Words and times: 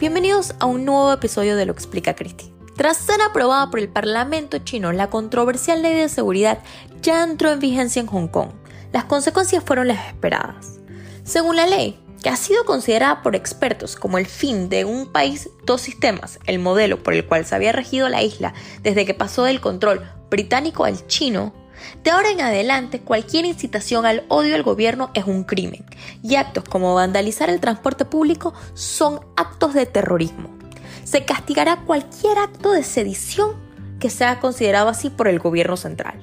Bienvenidos 0.00 0.54
a 0.60 0.64
un 0.64 0.86
nuevo 0.86 1.12
episodio 1.12 1.56
de 1.56 1.66
Lo 1.66 1.74
Explica 1.74 2.14
Cristi. 2.14 2.50
Tras 2.74 2.96
ser 2.96 3.20
aprobada 3.20 3.70
por 3.70 3.80
el 3.80 3.90
Parlamento 3.90 4.56
chino, 4.56 4.92
la 4.92 5.10
controversial 5.10 5.82
ley 5.82 5.92
de 5.94 6.08
seguridad 6.08 6.60
ya 7.02 7.22
entró 7.22 7.52
en 7.52 7.60
vigencia 7.60 8.00
en 8.00 8.06
Hong 8.06 8.28
Kong. 8.28 8.48
Las 8.94 9.04
consecuencias 9.04 9.62
fueron 9.62 9.88
las 9.88 10.06
esperadas. 10.06 10.80
Según 11.22 11.56
la 11.56 11.66
ley, 11.66 12.02
que 12.22 12.30
ha 12.30 12.36
sido 12.36 12.64
considerada 12.64 13.20
por 13.20 13.36
expertos 13.36 13.94
como 13.94 14.16
el 14.16 14.24
fin 14.24 14.70
de 14.70 14.86
un 14.86 15.12
país 15.12 15.50
dos 15.66 15.82
sistemas, 15.82 16.38
el 16.46 16.60
modelo 16.60 17.02
por 17.02 17.12
el 17.12 17.26
cual 17.26 17.44
se 17.44 17.54
había 17.54 17.72
regido 17.72 18.08
la 18.08 18.22
isla 18.22 18.54
desde 18.82 19.04
que 19.04 19.12
pasó 19.12 19.44
del 19.44 19.60
control 19.60 20.10
británico 20.30 20.86
al 20.86 21.06
chino, 21.08 21.52
de 22.02 22.10
ahora 22.10 22.30
en 22.30 22.40
adelante, 22.40 23.00
cualquier 23.00 23.44
incitación 23.44 24.06
al 24.06 24.24
odio 24.28 24.54
al 24.54 24.62
gobierno 24.62 25.10
es 25.14 25.24
un 25.24 25.44
crimen, 25.44 25.84
y 26.22 26.36
actos 26.36 26.64
como 26.64 26.94
vandalizar 26.94 27.50
el 27.50 27.60
transporte 27.60 28.04
público 28.04 28.54
son 28.74 29.20
actos 29.36 29.74
de 29.74 29.86
terrorismo. 29.86 30.50
Se 31.04 31.24
castigará 31.24 31.76
cualquier 31.84 32.38
acto 32.38 32.72
de 32.72 32.82
sedición 32.82 33.56
que 33.98 34.10
sea 34.10 34.40
considerado 34.40 34.88
así 34.88 35.10
por 35.10 35.28
el 35.28 35.38
gobierno 35.38 35.76
central. 35.76 36.20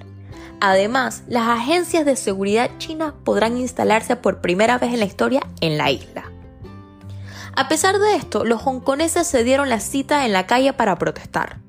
Además, 0.59 1.23
las 1.27 1.47
agencias 1.47 2.05
de 2.05 2.15
seguridad 2.15 2.71
chinas 2.79 3.13
podrán 3.23 3.57
instalarse 3.57 4.15
por 4.15 4.41
primera 4.41 4.77
vez 4.79 4.93
en 4.93 4.99
la 4.99 5.05
historia 5.05 5.41
en 5.61 5.77
la 5.77 5.91
isla. 5.91 6.31
A 7.55 7.67
pesar 7.67 7.99
de 7.99 8.15
esto, 8.15 8.45
los 8.45 8.61
hongkoneses 8.61 9.27
se 9.27 9.43
dieron 9.43 9.69
la 9.69 9.79
cita 9.79 10.25
en 10.25 10.33
la 10.33 10.47
calle 10.47 10.73
para 10.73 10.97
protestar. 10.97 11.59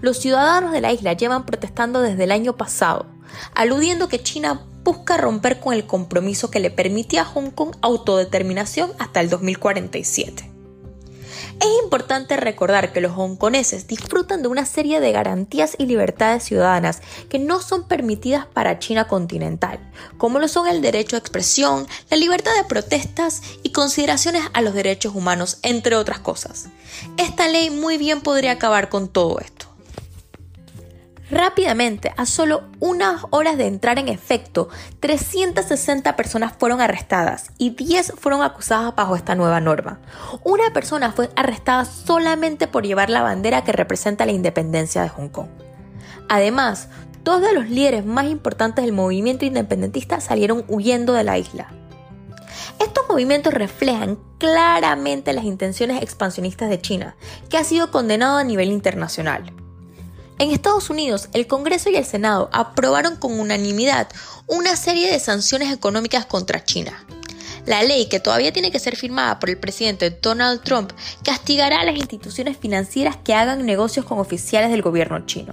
Los 0.00 0.18
ciudadanos 0.18 0.72
de 0.72 0.80
la 0.80 0.92
isla 0.92 1.12
llevan 1.12 1.44
protestando 1.44 2.00
desde 2.00 2.24
el 2.24 2.32
año 2.32 2.56
pasado, 2.56 3.06
aludiendo 3.54 4.08
que 4.08 4.22
China 4.22 4.66
busca 4.82 5.16
romper 5.16 5.60
con 5.60 5.74
el 5.74 5.86
compromiso 5.86 6.50
que 6.50 6.60
le 6.60 6.70
permitía 6.70 7.22
a 7.22 7.26
Hong 7.26 7.50
Kong 7.50 7.76
autodeterminación 7.82 8.92
hasta 8.98 9.20
el 9.20 9.28
2047. 9.28 10.50
Es 11.60 11.68
importante 11.84 12.38
recordar 12.38 12.90
que 12.90 13.02
los 13.02 13.12
hongkoneses 13.12 13.86
disfrutan 13.86 14.40
de 14.40 14.48
una 14.48 14.64
serie 14.64 14.98
de 14.98 15.12
garantías 15.12 15.76
y 15.78 15.84
libertades 15.84 16.44
ciudadanas 16.44 17.02
que 17.28 17.38
no 17.38 17.60
son 17.60 17.86
permitidas 17.86 18.46
para 18.46 18.78
China 18.78 19.06
continental, 19.06 19.78
como 20.16 20.38
lo 20.38 20.48
son 20.48 20.66
el 20.68 20.80
derecho 20.80 21.16
a 21.16 21.18
expresión, 21.18 21.86
la 22.10 22.16
libertad 22.16 22.52
de 22.56 22.64
protestas 22.64 23.42
y 23.62 23.72
consideraciones 23.72 24.42
a 24.54 24.62
los 24.62 24.72
derechos 24.72 25.14
humanos, 25.14 25.58
entre 25.62 25.96
otras 25.96 26.20
cosas. 26.20 26.68
Esta 27.18 27.46
ley 27.46 27.68
muy 27.68 27.98
bien 27.98 28.22
podría 28.22 28.52
acabar 28.52 28.88
con 28.88 29.08
todo 29.08 29.38
esto. 29.38 29.69
Rápidamente, 31.30 32.12
a 32.16 32.26
solo 32.26 32.64
unas 32.80 33.22
horas 33.30 33.56
de 33.56 33.68
entrar 33.68 34.00
en 34.00 34.08
efecto, 34.08 34.68
360 34.98 36.16
personas 36.16 36.54
fueron 36.58 36.80
arrestadas 36.80 37.52
y 37.56 37.70
10 37.70 38.14
fueron 38.18 38.42
acusadas 38.42 38.96
bajo 38.96 39.14
esta 39.14 39.36
nueva 39.36 39.60
norma. 39.60 40.00
Una 40.42 40.72
persona 40.72 41.12
fue 41.12 41.30
arrestada 41.36 41.84
solamente 41.84 42.66
por 42.66 42.84
llevar 42.84 43.10
la 43.10 43.22
bandera 43.22 43.62
que 43.62 43.70
representa 43.70 44.26
la 44.26 44.32
independencia 44.32 45.02
de 45.02 45.08
Hong 45.08 45.28
Kong. 45.28 45.46
Además, 46.28 46.88
dos 47.22 47.40
de 47.42 47.52
los 47.52 47.68
líderes 47.68 48.04
más 48.04 48.26
importantes 48.26 48.84
del 48.84 48.92
movimiento 48.92 49.44
independentista 49.44 50.20
salieron 50.20 50.64
huyendo 50.66 51.12
de 51.12 51.22
la 51.22 51.38
isla. 51.38 51.68
Estos 52.80 53.04
movimientos 53.08 53.54
reflejan 53.54 54.18
claramente 54.38 55.32
las 55.32 55.44
intenciones 55.44 56.02
expansionistas 56.02 56.70
de 56.70 56.80
China, 56.80 57.14
que 57.48 57.56
ha 57.56 57.62
sido 57.62 57.92
condenado 57.92 58.38
a 58.38 58.44
nivel 58.44 58.70
internacional. 58.70 59.52
En 60.40 60.52
Estados 60.52 60.88
Unidos, 60.88 61.28
el 61.34 61.46
Congreso 61.46 61.90
y 61.90 61.96
el 61.96 62.06
Senado 62.06 62.48
aprobaron 62.50 63.16
con 63.16 63.38
unanimidad 63.38 64.08
una 64.46 64.74
serie 64.74 65.12
de 65.12 65.20
sanciones 65.20 65.70
económicas 65.70 66.24
contra 66.24 66.64
China. 66.64 67.04
La 67.66 67.82
ley, 67.82 68.08
que 68.08 68.20
todavía 68.20 68.50
tiene 68.50 68.70
que 68.70 68.78
ser 68.78 68.96
firmada 68.96 69.38
por 69.38 69.50
el 69.50 69.58
presidente 69.58 70.08
Donald 70.08 70.62
Trump, 70.62 70.92
castigará 71.22 71.82
a 71.82 71.84
las 71.84 71.96
instituciones 71.96 72.56
financieras 72.56 73.18
que 73.22 73.34
hagan 73.34 73.66
negocios 73.66 74.06
con 74.06 74.18
oficiales 74.18 74.70
del 74.70 74.80
gobierno 74.80 75.26
chino. 75.26 75.52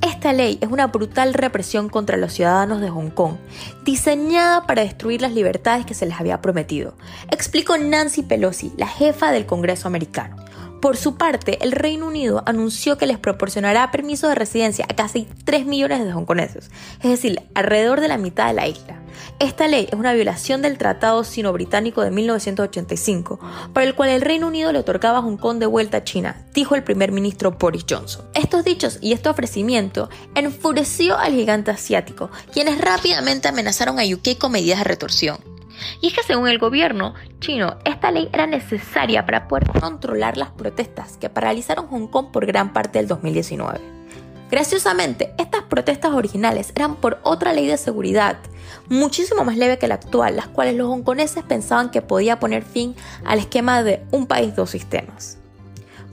Esta 0.00 0.32
ley 0.32 0.56
es 0.62 0.70
una 0.70 0.86
brutal 0.86 1.34
represión 1.34 1.90
contra 1.90 2.16
los 2.16 2.32
ciudadanos 2.32 2.80
de 2.80 2.88
Hong 2.88 3.10
Kong, 3.10 3.36
diseñada 3.84 4.66
para 4.66 4.80
destruir 4.80 5.20
las 5.20 5.32
libertades 5.32 5.84
que 5.84 5.92
se 5.92 6.06
les 6.06 6.18
había 6.18 6.40
prometido, 6.40 6.96
explicó 7.30 7.76
Nancy 7.76 8.22
Pelosi, 8.22 8.72
la 8.78 8.88
jefa 8.88 9.30
del 9.30 9.44
Congreso 9.44 9.88
americano. 9.88 10.45
Por 10.86 10.96
su 10.96 11.16
parte, 11.16 11.58
el 11.64 11.72
Reino 11.72 12.06
Unido 12.06 12.44
anunció 12.46 12.96
que 12.96 13.08
les 13.08 13.18
proporcionará 13.18 13.90
permiso 13.90 14.28
de 14.28 14.36
residencia 14.36 14.86
a 14.88 14.94
casi 14.94 15.26
3 15.44 15.66
millones 15.66 16.04
de 16.04 16.14
hongkoneses, 16.14 16.70
es 17.02 17.10
decir, 17.10 17.42
alrededor 17.56 18.00
de 18.00 18.06
la 18.06 18.18
mitad 18.18 18.46
de 18.46 18.52
la 18.52 18.68
isla. 18.68 19.02
Esta 19.40 19.66
ley 19.66 19.88
es 19.90 19.98
una 19.98 20.12
violación 20.12 20.62
del 20.62 20.78
Tratado 20.78 21.24
Sino-Británico 21.24 22.02
de 22.02 22.12
1985, 22.12 23.40
por 23.74 23.82
el 23.82 23.96
cual 23.96 24.10
el 24.10 24.20
Reino 24.20 24.46
Unido 24.46 24.70
le 24.70 24.78
otorgaba 24.78 25.22
Hong 25.22 25.38
Kong 25.38 25.58
de 25.58 25.66
vuelta 25.66 25.96
a 25.96 26.04
China, 26.04 26.46
dijo 26.54 26.76
el 26.76 26.84
primer 26.84 27.10
ministro 27.10 27.56
Boris 27.58 27.84
Johnson. 27.90 28.24
Estos 28.34 28.64
dichos 28.64 28.98
y 29.00 29.12
este 29.12 29.28
ofrecimiento 29.28 30.08
enfureció 30.36 31.18
al 31.18 31.32
gigante 31.32 31.72
asiático, 31.72 32.30
quienes 32.52 32.80
rápidamente 32.80 33.48
amenazaron 33.48 33.98
a 33.98 34.04
UK 34.04 34.38
con 34.38 34.52
medidas 34.52 34.78
de 34.78 34.84
retorsión. 34.84 35.55
Y 36.00 36.08
es 36.08 36.14
que 36.14 36.22
según 36.22 36.48
el 36.48 36.58
gobierno 36.58 37.14
chino, 37.40 37.78
esta 37.84 38.10
ley 38.10 38.28
era 38.32 38.46
necesaria 38.46 39.24
para 39.26 39.48
poder 39.48 39.68
controlar 39.68 40.36
las 40.36 40.50
protestas 40.50 41.16
que 41.16 41.30
paralizaron 41.30 41.86
Hong 41.88 42.08
Kong 42.08 42.26
por 42.32 42.46
gran 42.46 42.72
parte 42.72 42.98
del 42.98 43.08
2019. 43.08 43.96
Graciosamente, 44.50 45.34
estas 45.38 45.64
protestas 45.64 46.12
originales 46.12 46.72
eran 46.76 46.94
por 46.96 47.18
otra 47.24 47.52
ley 47.52 47.66
de 47.66 47.76
seguridad, 47.76 48.38
muchísimo 48.88 49.44
más 49.44 49.56
leve 49.56 49.78
que 49.78 49.88
la 49.88 49.96
actual, 49.96 50.36
las 50.36 50.46
cuales 50.46 50.76
los 50.76 50.88
hongkoneses 50.88 51.42
pensaban 51.42 51.90
que 51.90 52.00
podía 52.00 52.38
poner 52.38 52.62
fin 52.62 52.94
al 53.24 53.40
esquema 53.40 53.82
de 53.82 54.04
un 54.12 54.26
país 54.26 54.54
dos 54.54 54.70
sistemas. 54.70 55.38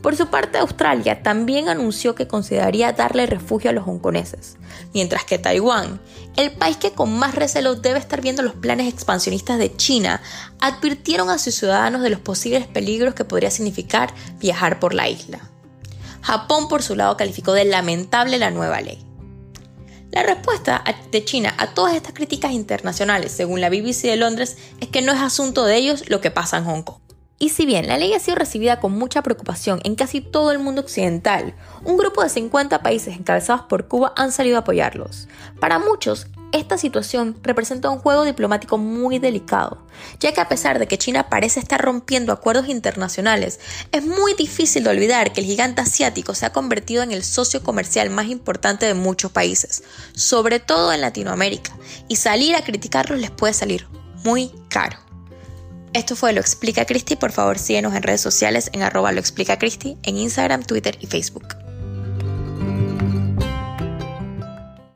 Por 0.03 0.17
su 0.17 0.27
parte, 0.27 0.57
Australia 0.57 1.23
también 1.23 1.69
anunció 1.69 2.13
que 2.13 2.27
consideraría 2.27 2.91
darle 2.91 3.25
refugio 3.25 3.69
a 3.69 3.73
los 3.73 3.87
hongkoneses, 3.87 4.57
mientras 4.93 5.23
que 5.23 5.39
Taiwán, 5.39 6.01
el 6.35 6.51
país 6.51 6.75
que 6.75 6.91
con 6.91 7.17
más 7.17 7.35
recelo 7.35 7.75
debe 7.75 7.99
estar 7.99 8.19
viendo 8.19 8.43
los 8.43 8.53
planes 8.53 8.93
expansionistas 8.93 9.57
de 9.57 9.73
China, 9.77 10.21
advirtieron 10.59 11.29
a 11.29 11.37
sus 11.37 11.55
ciudadanos 11.55 12.01
de 12.01 12.09
los 12.09 12.19
posibles 12.19 12.67
peligros 12.67 13.15
que 13.15 13.23
podría 13.23 13.49
significar 13.49 14.13
viajar 14.41 14.81
por 14.81 14.93
la 14.93 15.07
isla. 15.07 15.39
Japón, 16.21 16.67
por 16.67 16.83
su 16.83 16.97
lado, 16.97 17.15
calificó 17.15 17.53
de 17.53 17.63
lamentable 17.63 18.37
la 18.37 18.51
nueva 18.51 18.81
ley. 18.81 19.01
La 20.11 20.23
respuesta 20.23 20.83
de 21.11 21.23
China 21.23 21.55
a 21.57 21.73
todas 21.73 21.95
estas 21.95 22.13
críticas 22.13 22.51
internacionales, 22.51 23.31
según 23.31 23.61
la 23.61 23.69
BBC 23.69 24.01
de 24.01 24.17
Londres, 24.17 24.57
es 24.81 24.89
que 24.89 25.01
no 25.01 25.13
es 25.13 25.21
asunto 25.21 25.63
de 25.63 25.77
ellos 25.77 26.09
lo 26.09 26.19
que 26.19 26.29
pasa 26.29 26.57
en 26.57 26.65
Hong 26.65 26.83
Kong. 26.83 27.02
Y 27.43 27.49
si 27.49 27.65
bien 27.65 27.87
la 27.87 27.97
ley 27.97 28.13
ha 28.13 28.21
sido 28.21 28.35
recibida 28.35 28.79
con 28.79 28.93
mucha 28.93 29.21
preocupación 29.21 29.81
en 29.83 29.95
casi 29.95 30.21
todo 30.21 30.53
el 30.53 30.59
mundo 30.59 30.79
occidental, 30.79 31.53
un 31.83 31.97
grupo 31.97 32.23
de 32.23 32.29
50 32.29 32.81
países 32.81 33.17
encabezados 33.17 33.63
por 33.63 33.89
Cuba 33.89 34.13
han 34.15 34.31
salido 34.31 34.55
a 34.55 34.59
apoyarlos. 34.61 35.27
Para 35.59 35.77
muchos, 35.77 36.27
esta 36.53 36.77
situación 36.77 37.37
representa 37.43 37.89
un 37.89 37.99
juego 37.99 38.23
diplomático 38.23 38.77
muy 38.77 39.19
delicado, 39.19 39.85
ya 40.21 40.31
que 40.31 40.39
a 40.39 40.47
pesar 40.47 40.79
de 40.79 40.87
que 40.87 40.97
China 40.97 41.27
parece 41.29 41.59
estar 41.59 41.81
rompiendo 41.81 42.31
acuerdos 42.31 42.69
internacionales, 42.69 43.59
es 43.91 44.05
muy 44.05 44.35
difícil 44.35 44.85
de 44.85 44.91
olvidar 44.91 45.33
que 45.33 45.41
el 45.41 45.47
gigante 45.47 45.81
asiático 45.81 46.35
se 46.35 46.45
ha 46.45 46.53
convertido 46.53 47.03
en 47.03 47.11
el 47.11 47.25
socio 47.25 47.61
comercial 47.61 48.09
más 48.09 48.27
importante 48.27 48.85
de 48.85 48.93
muchos 48.93 49.33
países, 49.33 49.83
sobre 50.15 50.61
todo 50.61 50.93
en 50.93 51.01
Latinoamérica, 51.01 51.75
y 52.07 52.15
salir 52.15 52.55
a 52.55 52.63
criticarlos 52.63 53.19
les 53.19 53.31
puede 53.31 53.53
salir 53.53 53.85
muy 54.23 54.49
caro. 54.69 55.02
Esto 55.93 56.15
fue 56.15 56.33
Lo 56.33 56.41
Explica 56.41 56.85
Cristi. 56.85 57.15
Por 57.15 57.31
favor, 57.31 57.59
síguenos 57.59 57.93
en 57.93 58.01
redes 58.01 58.21
sociales 58.21 58.71
en 58.73 58.81
arroba 58.81 59.11
lo 59.11 59.19
explica 59.19 59.59
Cristi, 59.59 59.95
en 60.01 60.17
Instagram, 60.17 60.63
Twitter 60.63 60.97
y 60.99 61.05
Facebook. 61.05 61.62